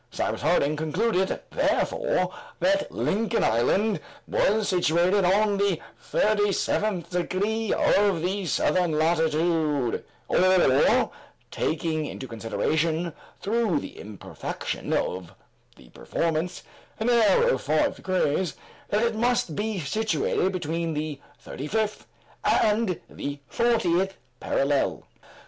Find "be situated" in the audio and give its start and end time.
19.55-20.51